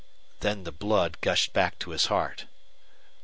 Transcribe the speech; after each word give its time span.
Then 0.39 0.63
the 0.63 0.71
blood 0.71 1.21
gushed 1.21 1.53
back 1.53 1.77
to 1.77 1.91
his 1.91 2.07
heart. 2.07 2.47